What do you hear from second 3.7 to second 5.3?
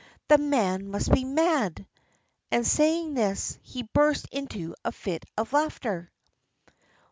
burst into a fit